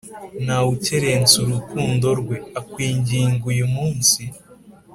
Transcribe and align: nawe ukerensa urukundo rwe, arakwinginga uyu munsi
nawe 0.45 0.67
ukerensa 0.75 1.35
urukundo 1.43 2.07
rwe, 2.19 2.37
arakwinginga 2.57 3.43
uyu 3.53 3.67
munsi 3.75 4.21